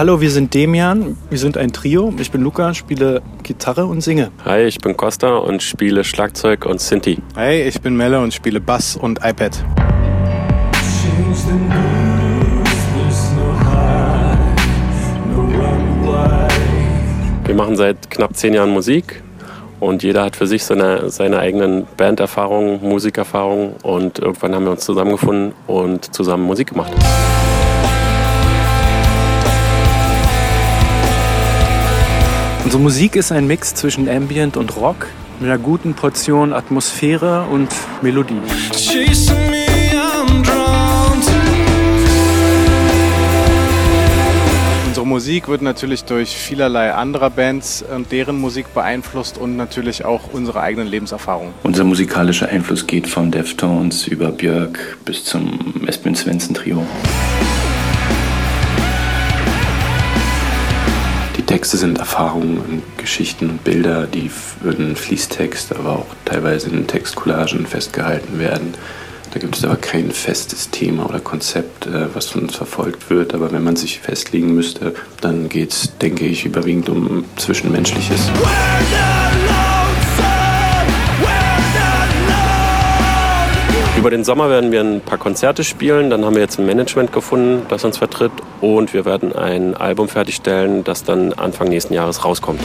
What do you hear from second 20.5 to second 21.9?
seine, seine eigenen